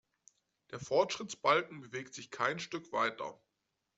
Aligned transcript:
Der 0.71 0.79
Fortschrittsbalken 0.79 1.79
bewegt 1.79 2.15
sich 2.15 2.31
kein 2.31 2.57
Stück 2.57 2.91
weiter. 2.91 3.39